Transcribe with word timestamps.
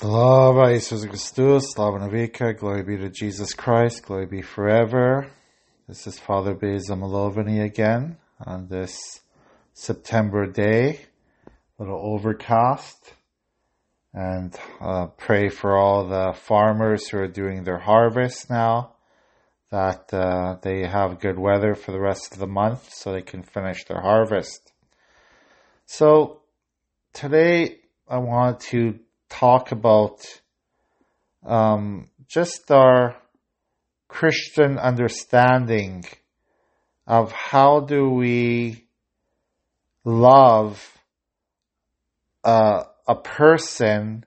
Slava 0.00 0.72
Jesus 0.72 1.04
Christus, 1.04 1.72
Slava 1.72 1.98
Navika, 1.98 2.56
glory 2.58 2.82
be 2.82 2.96
to 2.96 3.10
Jesus 3.10 3.52
Christ, 3.52 4.02
glory 4.06 4.24
be 4.24 4.40
forever. 4.40 5.30
This 5.86 6.06
is 6.06 6.18
Father 6.18 6.54
Beza 6.54 6.94
Malovany 6.94 7.62
again 7.62 8.16
on 8.46 8.68
this 8.68 9.20
September 9.74 10.46
day, 10.46 11.00
a 11.46 11.82
little 11.82 12.00
overcast, 12.02 13.12
and 14.14 14.58
uh, 14.80 15.08
pray 15.18 15.50
for 15.50 15.76
all 15.76 16.08
the 16.08 16.32
farmers 16.32 17.06
who 17.06 17.18
are 17.18 17.28
doing 17.28 17.64
their 17.64 17.80
harvest 17.80 18.48
now, 18.48 18.94
that 19.70 20.14
uh, 20.14 20.56
they 20.62 20.86
have 20.86 21.20
good 21.20 21.38
weather 21.38 21.74
for 21.74 21.92
the 21.92 22.00
rest 22.00 22.32
of 22.32 22.38
the 22.38 22.46
month 22.46 22.90
so 22.90 23.12
they 23.12 23.20
can 23.20 23.42
finish 23.42 23.84
their 23.84 24.00
harvest. 24.00 24.72
So 25.84 26.40
today 27.12 27.80
I 28.08 28.16
want 28.16 28.60
to 28.70 28.98
talk 29.30 29.72
about 29.72 30.20
um, 31.46 32.10
just 32.26 32.70
our 32.70 33.16
Christian 34.08 34.78
understanding 34.78 36.04
of 37.06 37.32
how 37.32 37.80
do 37.80 38.10
we 38.10 38.84
love 40.04 40.98
uh, 42.44 42.84
a 43.06 43.14
person 43.14 44.24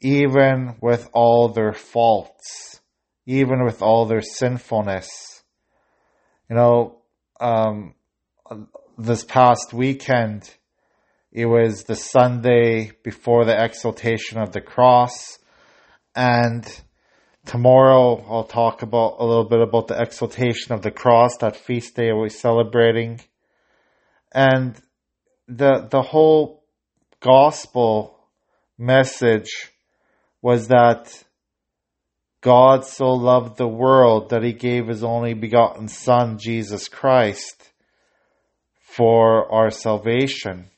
even 0.00 0.76
with 0.80 1.08
all 1.12 1.48
their 1.48 1.72
faults, 1.72 2.80
even 3.26 3.64
with 3.64 3.82
all 3.82 4.06
their 4.06 4.22
sinfulness. 4.22 5.42
You 6.48 6.56
know, 6.56 6.98
um, 7.40 7.94
this 8.98 9.24
past 9.24 9.72
weekend, 9.72 10.48
it 11.36 11.44
was 11.44 11.84
the 11.84 11.94
Sunday 11.94 12.92
before 13.04 13.44
the 13.44 13.62
exaltation 13.62 14.38
of 14.38 14.52
the 14.52 14.62
cross. 14.62 15.38
And 16.14 16.66
tomorrow 17.44 18.24
I'll 18.26 18.44
talk 18.44 18.80
about 18.80 19.16
a 19.18 19.26
little 19.26 19.44
bit 19.44 19.60
about 19.60 19.88
the 19.88 20.00
exaltation 20.00 20.72
of 20.72 20.80
the 20.80 20.90
cross, 20.90 21.36
that 21.40 21.54
feast 21.54 21.94
day 21.94 22.10
we're 22.14 22.30
celebrating. 22.30 23.20
And 24.32 24.76
the, 25.46 25.86
the 25.90 26.00
whole 26.00 26.64
gospel 27.20 28.18
message 28.78 29.70
was 30.40 30.68
that 30.68 31.22
God 32.40 32.86
so 32.86 33.08
loved 33.08 33.58
the 33.58 33.68
world 33.68 34.30
that 34.30 34.42
he 34.42 34.54
gave 34.54 34.88
his 34.88 35.04
only 35.04 35.34
begotten 35.34 35.88
son, 35.88 36.38
Jesus 36.38 36.88
Christ, 36.88 37.72
for 38.80 39.52
our 39.52 39.70
salvation. 39.70 40.70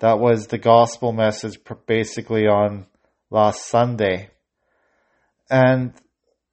That 0.00 0.20
was 0.20 0.46
the 0.46 0.58
gospel 0.58 1.12
message 1.12 1.58
basically 1.86 2.46
on 2.46 2.86
last 3.30 3.66
Sunday. 3.66 4.30
And, 5.50 5.92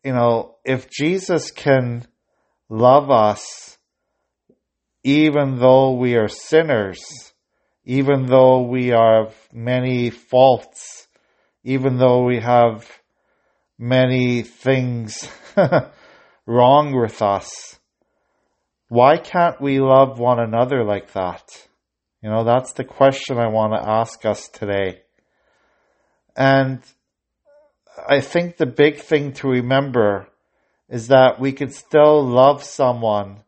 you 0.04 0.14
know, 0.14 0.56
if 0.64 0.90
Jesus 0.90 1.52
can 1.52 2.08
love 2.70 3.12
us, 3.12 3.78
even 5.04 5.60
though 5.60 5.94
we 5.94 6.16
are 6.16 6.28
sinners, 6.28 7.04
even 7.84 8.26
though 8.26 8.64
we 8.64 8.88
have 8.88 9.36
many 9.54 10.10
faults, 10.10 11.08
even 11.64 11.98
though 11.98 12.24
we 12.24 12.40
have 12.40 12.90
many 13.78 14.42
things 14.42 15.30
wrong 16.48 17.00
with 17.00 17.22
us, 17.22 17.80
why 18.88 19.18
can't 19.18 19.62
we 19.62 19.80
love 19.80 20.18
one 20.18 20.40
another 20.40 20.84
like 20.84 21.14
that? 21.14 21.68
You 22.26 22.32
know, 22.32 22.44
that's 22.44 22.72
the 22.72 22.84
question 22.84 23.38
I 23.38 23.50
want 23.50 23.74
to 23.74 23.88
ask 23.88 24.26
us 24.26 24.48
today. 24.48 25.04
And 26.36 26.82
I 28.10 28.20
think 28.20 28.58
the 28.58 28.66
big 28.66 28.98
thing 28.98 29.34
to 29.34 29.48
remember 29.48 30.28
is 30.90 31.10
that 31.10 31.40
we 31.40 31.52
can 31.52 31.70
still 31.70 32.26
love 32.26 32.64
someone, 32.64 33.44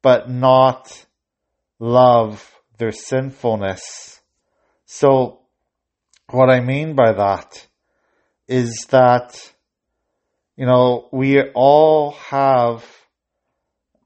but 0.00 0.30
not 0.30 1.04
love 1.78 2.50
their 2.78 2.92
sinfulness. 2.92 4.22
So, 4.86 5.40
what 6.30 6.48
I 6.48 6.60
mean 6.60 6.94
by 6.94 7.12
that 7.12 7.66
is 8.48 8.86
that, 8.88 9.52
you 10.56 10.64
know, 10.64 11.10
we 11.12 11.42
all 11.50 12.12
have 12.12 12.86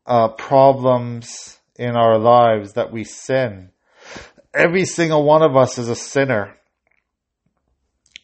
uh, 0.04 0.26
problems 0.30 1.60
in 1.76 1.94
our 1.94 2.18
lives 2.18 2.72
that 2.72 2.90
we 2.90 3.04
sin 3.04 3.68
every 4.54 4.84
single 4.84 5.24
one 5.24 5.42
of 5.42 5.56
us 5.56 5.78
is 5.78 5.88
a 5.88 5.96
sinner. 5.96 6.56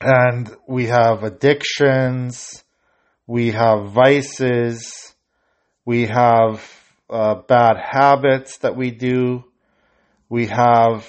And 0.00 0.54
we 0.68 0.86
have 0.86 1.24
addictions, 1.24 2.62
we 3.26 3.50
have 3.50 3.90
vices, 3.90 5.14
we 5.84 6.06
have 6.06 6.62
uh, 7.10 7.36
bad 7.36 7.76
habits 7.78 8.58
that 8.58 8.76
we 8.76 8.90
do, 8.90 9.44
we 10.28 10.46
have, 10.46 11.06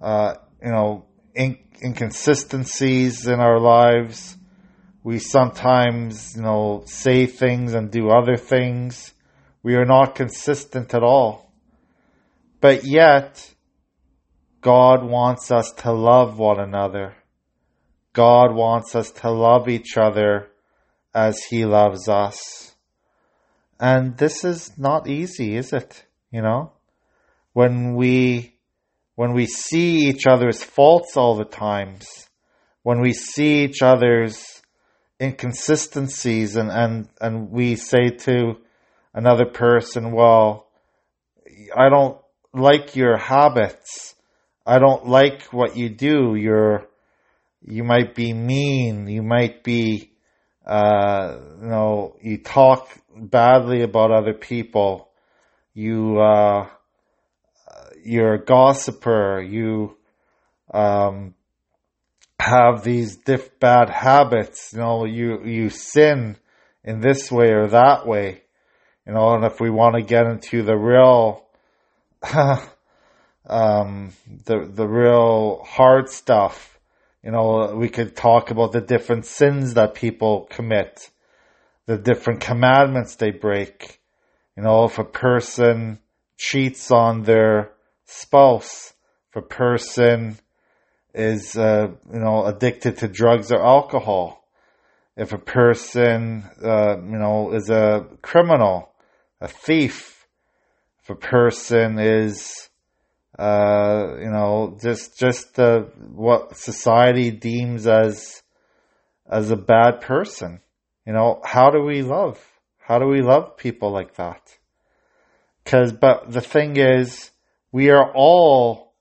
uh, 0.00 0.34
you 0.62 0.70
know, 0.70 1.04
in- 1.34 1.58
inconsistencies 1.82 3.26
in 3.26 3.40
our 3.40 3.58
lives. 3.58 4.36
We 5.02 5.18
sometimes, 5.18 6.34
you 6.36 6.42
know, 6.42 6.84
say 6.86 7.26
things 7.26 7.74
and 7.74 7.90
do 7.90 8.08
other 8.08 8.36
things. 8.36 9.12
We 9.62 9.74
are 9.74 9.84
not 9.84 10.14
consistent 10.14 10.94
at 10.94 11.02
all. 11.02 11.52
But 12.60 12.84
yet, 12.84 13.54
God 14.60 15.04
wants 15.04 15.50
us 15.50 15.72
to 15.78 15.92
love 15.92 16.38
one 16.38 16.60
another. 16.60 17.14
God 18.12 18.54
wants 18.54 18.94
us 18.94 19.10
to 19.10 19.30
love 19.30 19.68
each 19.68 19.96
other 19.96 20.48
as 21.14 21.38
He 21.44 21.64
loves 21.64 22.08
us. 22.08 22.74
And 23.78 24.16
this 24.16 24.44
is 24.44 24.78
not 24.78 25.08
easy, 25.08 25.56
is 25.56 25.72
it? 25.72 26.04
You 26.30 26.42
know? 26.42 26.72
When 27.52 27.94
we, 27.94 28.56
when 29.14 29.32
we 29.32 29.46
see 29.46 30.08
each 30.08 30.26
other's 30.26 30.62
faults 30.62 31.16
all 31.16 31.36
the 31.36 31.44
times, 31.44 32.06
when 32.82 33.00
we 33.00 33.12
see 33.12 33.64
each 33.64 33.82
other's 33.82 34.44
inconsistencies 35.20 36.56
and, 36.56 36.70
and, 36.70 37.08
and 37.20 37.50
we 37.50 37.76
say 37.76 38.10
to 38.10 38.56
another 39.14 39.46
person, 39.46 40.12
well, 40.12 40.68
I 41.76 41.88
don't 41.88 42.18
like 42.52 42.96
your 42.96 43.16
habits 43.16 44.15
I 44.66 44.78
don't 44.80 45.06
like 45.06 45.44
what 45.52 45.76
you 45.76 45.88
do. 45.88 46.34
You're, 46.34 46.88
you 47.64 47.84
might 47.84 48.14
be 48.14 48.32
mean. 48.32 49.06
You 49.06 49.22
might 49.22 49.62
be, 49.62 50.10
uh, 50.66 51.38
you 51.60 51.68
know, 51.68 52.16
you 52.20 52.38
talk 52.38 52.88
badly 53.14 53.82
about 53.82 54.10
other 54.10 54.34
people. 54.34 55.10
You, 55.72 56.18
uh, 56.20 56.68
you're 58.02 58.34
a 58.34 58.44
gossiper. 58.44 59.40
You, 59.40 59.96
um, 60.74 61.34
have 62.40 62.82
these 62.82 63.16
diff 63.16 63.58
bad 63.60 63.88
habits. 63.88 64.72
You 64.72 64.80
know, 64.80 65.04
you, 65.04 65.44
you 65.44 65.70
sin 65.70 66.36
in 66.84 67.00
this 67.00 67.30
way 67.30 67.50
or 67.50 67.68
that 67.68 68.06
way. 68.06 68.42
You 69.06 69.12
know, 69.12 69.34
and 69.34 69.44
if 69.44 69.60
we 69.60 69.70
want 69.70 69.94
to 69.94 70.02
get 70.02 70.26
into 70.26 70.62
the 70.62 70.76
real, 70.76 71.44
um, 73.46 74.12
the 74.44 74.66
the 74.66 74.86
real 74.86 75.62
hard 75.64 76.08
stuff. 76.08 76.78
You 77.22 77.32
know, 77.32 77.74
we 77.74 77.88
could 77.88 78.14
talk 78.14 78.50
about 78.50 78.72
the 78.72 78.80
different 78.80 79.26
sins 79.26 79.74
that 79.74 79.94
people 79.94 80.46
commit, 80.50 81.10
the 81.86 81.98
different 81.98 82.40
commandments 82.40 83.16
they 83.16 83.30
break. 83.30 84.00
You 84.56 84.62
know, 84.62 84.84
if 84.84 84.98
a 84.98 85.04
person 85.04 85.98
cheats 86.36 86.90
on 86.90 87.22
their 87.22 87.72
spouse, 88.06 88.94
if 89.30 89.36
a 89.36 89.46
person 89.46 90.38
is, 91.14 91.56
uh, 91.56 91.88
you 92.12 92.20
know, 92.20 92.44
addicted 92.44 92.98
to 92.98 93.08
drugs 93.08 93.50
or 93.50 93.64
alcohol, 93.64 94.44
if 95.16 95.32
a 95.32 95.38
person, 95.38 96.44
uh, 96.62 96.96
you 96.98 97.18
know, 97.18 97.52
is 97.52 97.70
a 97.70 98.06
criminal, 98.22 98.92
a 99.40 99.48
thief, 99.48 100.26
if 101.02 101.10
a 101.10 101.14
person 101.14 101.98
is, 101.98 102.68
uh, 103.38 104.16
you 104.18 104.30
know, 104.30 104.78
just 104.80 105.18
just 105.18 105.58
uh, 105.58 105.80
what 106.14 106.56
society 106.56 107.30
deems 107.30 107.86
as 107.86 108.42
as 109.30 109.50
a 109.50 109.56
bad 109.56 110.00
person. 110.00 110.60
You 111.06 111.12
know, 111.12 111.40
how 111.44 111.70
do 111.70 111.82
we 111.82 112.02
love? 112.02 112.40
How 112.78 112.98
do 112.98 113.06
we 113.06 113.20
love 113.20 113.56
people 113.56 113.90
like 113.90 114.14
that? 114.16 114.58
Because, 115.62 115.92
but 115.92 116.30
the 116.30 116.40
thing 116.40 116.76
is, 116.76 117.30
we 117.72 117.90
are 117.90 118.12
all 118.14 118.94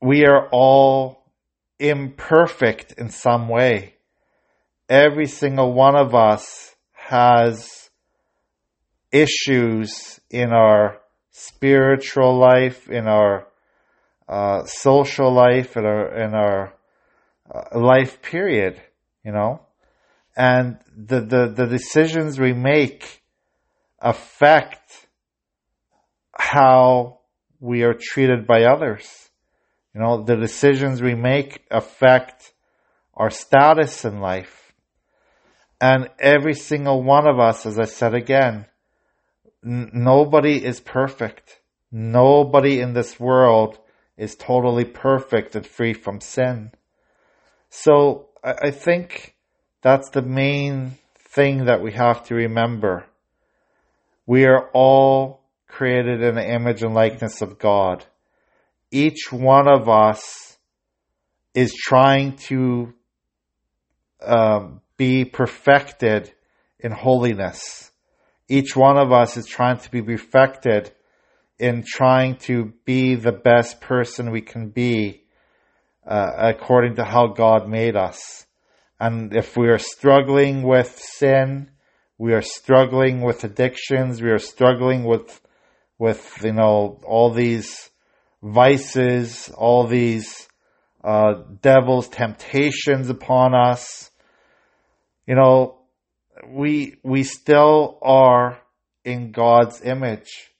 we 0.00 0.26
are 0.26 0.48
all 0.50 1.24
imperfect 1.78 2.92
in 2.92 3.10
some 3.10 3.48
way. 3.48 3.94
Every 4.88 5.26
single 5.26 5.72
one 5.72 5.96
of 5.96 6.14
us 6.14 6.74
has 6.92 7.90
issues 9.12 10.20
in 10.30 10.50
our 10.50 11.00
spiritual 11.36 12.38
life, 12.38 12.88
in 12.88 13.08
our 13.08 13.48
uh, 14.28 14.64
social 14.64 15.32
life, 15.32 15.76
in 15.76 15.84
our 15.84 16.14
in 16.14 16.34
our 16.34 16.74
uh, 17.52 17.78
life 17.78 18.22
period, 18.22 18.80
you 19.24 19.32
know? 19.32 19.60
And 20.36 20.78
the, 20.96 21.20
the, 21.20 21.52
the 21.54 21.66
decisions 21.66 22.38
we 22.38 22.52
make 22.52 23.22
affect 24.00 25.08
how 26.32 27.20
we 27.60 27.82
are 27.82 27.94
treated 27.94 28.46
by 28.46 28.64
others. 28.64 29.30
You 29.94 30.00
know, 30.00 30.22
the 30.22 30.36
decisions 30.36 31.02
we 31.02 31.14
make 31.14 31.64
affect 31.70 32.52
our 33.14 33.30
status 33.30 34.04
in 34.04 34.20
life. 34.20 34.72
And 35.80 36.08
every 36.18 36.54
single 36.54 37.02
one 37.02 37.26
of 37.26 37.38
us, 37.38 37.66
as 37.66 37.78
I 37.78 37.84
said 37.84 38.14
again, 38.14 38.66
nobody 39.64 40.64
is 40.64 40.80
perfect. 40.80 41.60
Nobody 41.90 42.80
in 42.80 42.92
this 42.92 43.18
world 43.18 43.78
is 44.16 44.36
totally 44.36 44.84
perfect 44.84 45.56
and 45.56 45.66
free 45.66 45.94
from 45.94 46.20
sin. 46.20 46.72
So 47.70 48.28
I, 48.42 48.54
I 48.64 48.70
think 48.70 49.34
that's 49.82 50.10
the 50.10 50.22
main 50.22 50.98
thing 51.16 51.64
that 51.64 51.82
we 51.82 51.92
have 51.92 52.24
to 52.26 52.34
remember. 52.34 53.06
We 54.26 54.44
are 54.46 54.70
all 54.72 55.40
created 55.66 56.22
in 56.22 56.36
the 56.36 56.48
image 56.48 56.82
and 56.82 56.94
likeness 56.94 57.42
of 57.42 57.58
God. 57.58 58.04
Each 58.90 59.32
one 59.32 59.66
of 59.66 59.88
us 59.88 60.56
is 61.54 61.74
trying 61.74 62.36
to 62.36 62.94
um, 64.22 64.80
be 64.96 65.24
perfected 65.24 66.32
in 66.78 66.92
holiness. 66.92 67.90
Each 68.48 68.76
one 68.76 68.98
of 68.98 69.12
us 69.12 69.36
is 69.36 69.46
trying 69.46 69.78
to 69.78 69.90
be 69.90 70.02
perfected 70.02 70.92
in 71.58 71.84
trying 71.86 72.36
to 72.36 72.72
be 72.84 73.14
the 73.14 73.32
best 73.32 73.80
person 73.80 74.30
we 74.30 74.42
can 74.42 74.68
be 74.68 75.22
uh, 76.06 76.32
according 76.36 76.96
to 76.96 77.04
how 77.04 77.28
God 77.28 77.68
made 77.68 77.96
us. 77.96 78.46
And 79.00 79.34
if 79.34 79.56
we 79.56 79.68
are 79.68 79.78
struggling 79.78 80.62
with 80.62 80.98
sin, 80.98 81.70
we 82.18 82.32
are 82.34 82.42
struggling 82.42 83.22
with 83.22 83.44
addictions, 83.44 84.20
we 84.20 84.30
are 84.30 84.38
struggling 84.38 85.04
with, 85.04 85.40
with, 85.98 86.38
you 86.44 86.52
know, 86.52 87.00
all 87.04 87.30
these 87.30 87.90
vices, 88.42 89.50
all 89.56 89.86
these, 89.86 90.48
uh, 91.02 91.34
devil's 91.60 92.08
temptations 92.08 93.10
upon 93.10 93.54
us, 93.54 94.10
you 95.26 95.34
know, 95.34 95.83
we, 96.48 96.96
we 97.02 97.22
still 97.22 97.98
are 98.02 98.58
in 99.04 99.32
God's 99.32 99.82
image. 99.82 100.50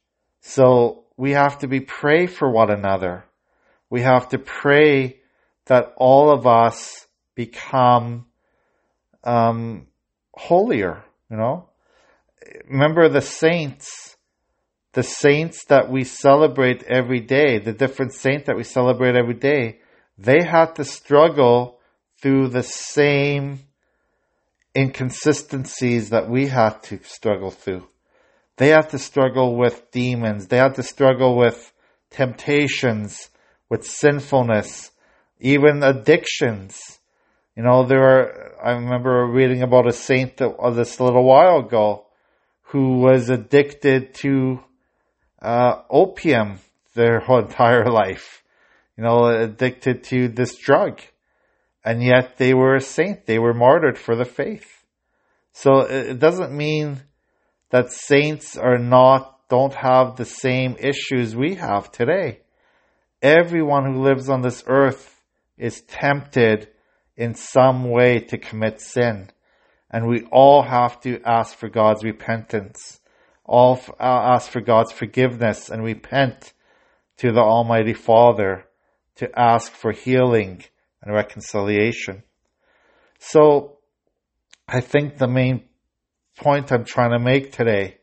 So 0.40 1.04
we 1.16 1.32
have 1.32 1.58
to 1.58 1.69
be 1.69 1.81
pray 1.81 2.26
for 2.26 2.50
one 2.50 2.70
another. 2.70 3.25
We 3.90 4.02
have 4.02 4.28
to 4.31 4.38
pray 4.38 5.20
that 5.66 5.94
all 5.96 6.31
of 6.31 6.46
us 6.46 7.06
become 7.34 8.26
um, 9.22 9.86
holier. 10.34 11.04
You 11.31 11.36
know, 11.36 11.69
remember 12.69 13.08
the 13.08 13.22
saints, 13.22 14.16
the 14.92 15.02
saints 15.02 15.64
that 15.66 15.90
we 15.90 16.04
celebrate 16.04 16.82
every 16.82 17.20
day, 17.20 17.58
the 17.58 17.72
different 17.72 18.12
saint 18.12 18.46
that 18.46 18.56
we 18.56 18.64
celebrate 18.64 19.16
every 19.16 19.34
day. 19.34 19.78
They 20.19 20.44
had 20.44 20.75
to 20.76 20.84
struggle 20.84 21.78
through 22.20 22.48
the 22.48 22.62
same 22.62 23.60
inconsistencies 24.76 26.11
that 26.11 26.29
we 26.29 26.49
had 26.49 26.82
to 26.85 26.99
struggle 27.05 27.50
through. 27.50 27.87
They 28.56 28.69
had 28.69 28.91
to 28.91 28.99
struggle 28.99 29.56
with 29.56 29.91
demons. 29.91 30.47
They 30.47 30.59
had 30.59 30.75
to 30.76 30.82
struggle 30.82 31.37
with 31.37 31.73
temptations, 32.11 33.31
with 33.69 33.85
sinfulness, 33.85 34.93
even 35.41 35.82
addictions. 35.82 37.00
You 37.56 37.62
know, 37.62 37.85
there 37.85 38.03
are, 38.03 38.65
I 38.65 38.73
remember 38.73 39.26
reading 39.26 39.62
about 39.62 39.88
a 39.88 39.93
saint 39.93 40.37
that, 40.38 40.55
uh, 40.56 40.71
this 40.71 41.00
little 41.00 41.25
while 41.25 41.59
ago 41.59 42.06
who 42.69 42.99
was 42.99 43.31
addicted 43.31 44.15
to 44.15 44.61
uh, 45.41 45.82
opium 45.91 46.59
their 46.94 47.21
whole 47.26 47.41
entire 47.41 47.91
life. 47.91 48.43
You 48.97 49.05
know, 49.05 49.26
addicted 49.26 50.05
to 50.05 50.29
this 50.29 50.56
drug. 50.56 51.00
And 51.84 52.02
yet 52.02 52.38
they 52.38 52.54
were 52.54 52.76
a 52.76 52.81
saint. 52.81 53.26
They 53.26 53.38
were 53.38 53.54
martyred 53.54 53.98
for 53.98 54.16
the 54.16 54.25
faith. 54.25 54.84
So 55.52 55.81
it 55.81 56.19
doesn't 56.19 56.56
mean 56.56 57.02
that 57.70 57.92
saints 57.92 58.56
are 58.56 58.78
not, 58.78 59.48
don't 59.48 59.75
have 59.75 60.16
the 60.16 60.25
same 60.25 60.76
issues 60.78 61.36
we 61.36 61.56
have 61.56 61.92
today. 61.92 62.40
Everyone 63.20 63.84
who 63.84 64.02
lives 64.02 64.28
on 64.28 64.42
this 64.42 64.64
earth 64.66 65.22
is 65.56 65.82
tempted 65.82 66.69
in 67.16 67.34
some 67.34 67.90
way 67.90 68.20
to 68.20 68.38
commit 68.38 68.80
sin. 68.80 69.30
And 69.90 70.08
we 70.08 70.26
all 70.32 70.62
have 70.62 71.00
to 71.02 71.20
ask 71.25 71.56
for 71.56 71.69
God's 71.69 72.02
repentance, 72.02 73.00
all 73.44 73.80
uh, 74.00 74.02
ask 74.02 74.50
for 74.50 74.60
God's 74.60 74.90
forgiveness 74.90 75.70
and 75.70 75.84
repent 75.84 76.52
to 77.19 77.30
the 77.30 77.40
Almighty 77.40 77.94
Father 77.94 78.64
to 79.16 79.30
ask 79.38 79.70
for 79.70 79.92
healing 79.92 80.64
and 81.04 81.14
reconciliation. 81.14 82.22
So 83.18 83.78
I 84.66 84.80
think 84.80 85.18
the 85.18 85.28
main 85.28 85.64
point 86.36 86.72
I'm 86.72 86.84
trying 86.84 87.10
to 87.10 87.18
make 87.18 87.52
today, 87.52 87.98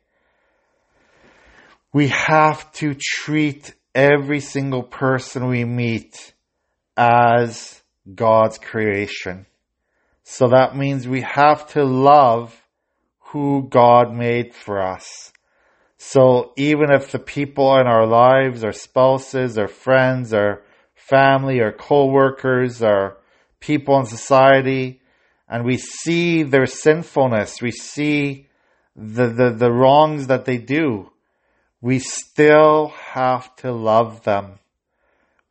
we 1.91 2.07
have 2.07 2.71
to 2.73 2.95
treat 2.95 3.73
every 3.93 4.39
single 4.39 4.83
person 4.83 5.47
we 5.47 5.65
meet 5.65 6.33
as 6.95 7.81
God's 8.13 8.57
creation. 8.57 9.45
So 10.23 10.47
that 10.49 10.77
means 10.77 11.07
we 11.07 11.21
have 11.21 11.67
to 11.71 11.83
love 11.83 12.55
who 13.31 13.67
God 13.69 14.13
made 14.13 14.53
for 14.53 14.81
us. 14.81 15.33
So 15.97 16.53
even 16.55 16.91
if 16.91 17.11
the 17.11 17.19
people 17.19 17.77
in 17.77 17.87
our 17.87 18.05
lives, 18.05 18.63
our 18.63 18.71
spouses, 18.71 19.57
our 19.57 19.67
friends, 19.67 20.33
our 20.33 20.63
family, 21.07 21.61
our 21.61 21.71
co-workers, 21.71 22.81
our 22.81 23.17
people 23.59 23.99
in 23.99 24.05
society, 24.05 25.01
and 25.47 25.65
we 25.65 25.77
see 25.77 26.43
their 26.43 26.65
sinfulness, 26.65 27.61
we 27.61 27.71
see 27.71 28.47
the, 28.95 29.27
the, 29.27 29.49
the 29.51 29.71
wrongs 29.71 30.27
that 30.27 30.45
they 30.45 30.57
do, 30.57 31.11
we 31.81 31.99
still 31.99 32.89
have 33.13 33.55
to 33.57 33.71
love 33.71 34.23
them 34.23 34.59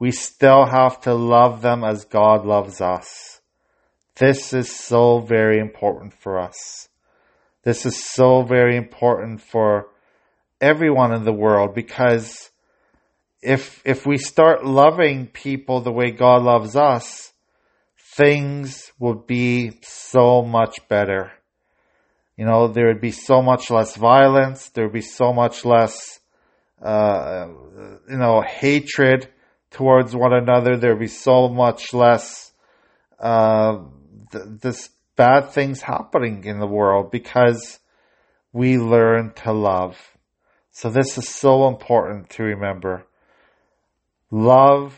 we 0.00 0.10
still 0.10 0.64
have 0.64 0.98
to 1.02 1.14
love 1.14 1.60
them 1.60 1.84
as 1.84 2.06
God 2.06 2.46
loves 2.46 2.80
us. 2.80 3.40
This 4.16 4.52
is 4.54 4.74
so 4.74 5.20
very 5.20 5.60
important 5.60 6.14
for 6.14 6.40
us. 6.40 6.88
This 7.62 7.84
is 7.84 8.02
so 8.02 8.42
very 8.42 8.76
important 8.76 9.42
for 9.42 9.88
everyone 10.58 11.12
in 11.12 11.24
the 11.24 11.34
world 11.34 11.74
because 11.74 12.50
if, 13.42 13.82
if 13.84 14.06
we 14.06 14.18
start 14.18 14.64
loving 14.64 15.26
people 15.26 15.80
the 15.80 15.92
way 15.92 16.10
God 16.10 16.42
loves 16.42 16.76
us, 16.76 17.32
things 18.16 18.92
would 18.98 19.26
be 19.26 19.78
so 19.82 20.42
much 20.42 20.76
better. 20.88 21.32
You 22.36 22.46
know, 22.46 22.68
there 22.68 22.86
would 22.86 23.00
be 23.00 23.12
so 23.12 23.42
much 23.42 23.70
less 23.70 23.96
violence. 23.96 24.70
There 24.70 24.84
would 24.84 24.94
be 24.94 25.02
so 25.02 25.32
much 25.32 25.64
less, 25.64 26.20
uh, 26.82 27.48
you 28.08 28.16
know, 28.16 28.42
hatred 28.42 29.28
towards 29.70 30.14
one 30.14 30.32
another, 30.32 30.76
there'd 30.76 30.98
be 30.98 31.06
so 31.06 31.48
much 31.48 31.94
less 31.94 32.52
uh, 33.18 33.78
th- 34.32 34.44
this 34.60 34.90
bad 35.16 35.50
things 35.50 35.82
happening 35.82 36.44
in 36.44 36.58
the 36.58 36.66
world 36.66 37.10
because 37.10 37.78
we 38.52 38.78
learn 38.78 39.32
to 39.34 39.52
love. 39.52 39.96
So 40.72 40.90
this 40.90 41.18
is 41.18 41.28
so 41.28 41.68
important 41.68 42.30
to 42.30 42.42
remember. 42.42 43.06
Love 44.30 44.96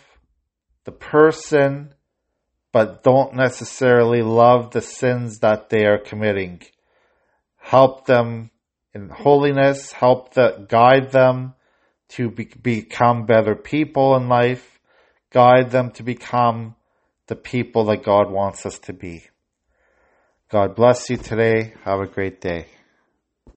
the 0.84 0.92
person, 0.92 1.94
but 2.72 3.02
don't 3.02 3.34
necessarily 3.34 4.22
love 4.22 4.70
the 4.70 4.80
sins 4.80 5.38
that 5.40 5.70
they 5.70 5.84
are 5.86 5.98
committing. 5.98 6.60
Help 7.56 8.06
them 8.06 8.50
in 8.94 9.08
holiness, 9.08 9.92
help 9.92 10.34
guide 10.68 11.10
them 11.12 11.54
to 12.08 12.30
be, 12.30 12.44
become 12.44 13.24
better 13.24 13.54
people 13.54 14.16
in 14.16 14.28
life, 14.28 14.78
guide 15.30 15.70
them 15.70 15.90
to 15.92 16.02
become 16.02 16.74
the 17.28 17.36
people 17.36 17.84
that 17.86 18.02
God 18.02 18.30
wants 18.30 18.66
us 18.66 18.78
to 18.80 18.92
be. 18.92 19.24
God 20.50 20.74
bless 20.74 21.08
you 21.08 21.16
today. 21.16 21.72
Have 21.84 22.00
a 22.00 22.06
great 22.06 22.42
day. 22.42 22.66